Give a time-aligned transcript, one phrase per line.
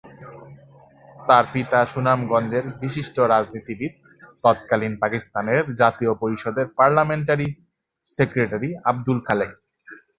[1.27, 3.93] তার পিতা সুনামগঞ্জের বিশিষ্ট রাজনীতিবিদ
[4.43, 5.45] তৎকালীন পাকিস্তান
[5.81, 7.47] জাতীয় পরিষদের পার্লামেন্টারি
[8.07, 9.51] সেক্রেটারি আবদুল খালেক।